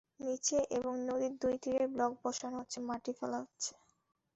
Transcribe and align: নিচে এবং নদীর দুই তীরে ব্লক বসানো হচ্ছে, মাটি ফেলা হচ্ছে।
নিচে 0.19 0.57
এবং 0.77 0.93
নদীর 1.07 1.33
দুই 1.41 1.55
তীরে 1.63 1.83
ব্লক 1.93 2.11
বসানো 2.23 2.55
হচ্ছে, 2.59 2.77
মাটি 2.87 3.11
ফেলা 3.19 3.37
হচ্ছে। 3.43 3.71